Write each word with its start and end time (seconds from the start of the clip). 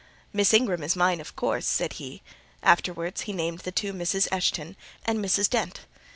"Miss 0.33 0.51
Ingram 0.51 0.81
is 0.81 0.95
mine, 0.95 1.21
of 1.21 1.35
course," 1.35 1.67
said 1.67 1.93
he: 1.93 2.23
afterwards 2.63 3.21
he 3.21 3.33
named 3.33 3.59
the 3.59 3.71
two 3.71 3.93
Misses 3.93 4.27
Eshton, 4.31 4.75
and 5.05 5.19
Mrs. 5.19 5.47
Dent. 5.47 5.81